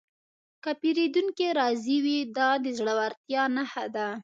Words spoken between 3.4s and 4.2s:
نښه ده.